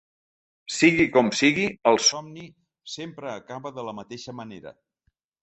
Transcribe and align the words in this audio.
Sigui 0.77 1.03
com 1.17 1.29
sigui, 1.39 1.65
el 1.91 1.99
somni 2.07 2.47
sempre 2.95 3.31
acaba 3.35 3.75
de 3.77 3.87
la 3.91 3.95
mateixa 4.01 4.37
manera. 4.41 4.77